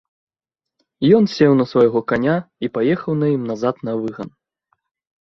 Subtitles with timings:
[1.17, 4.29] Ён сеў на свайго каня і паехаў на ім назад на выган.